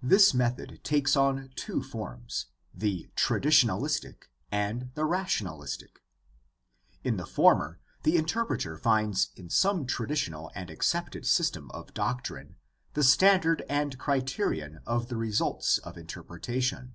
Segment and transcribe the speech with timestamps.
[0.00, 6.04] This method takes on two forms, the traditionalistic and the rationalistic.
[7.02, 12.58] In the former the interpreter finds in some traditional and accepted system of doctrine
[12.94, 16.92] the standard and criterion of the results of inter pretation.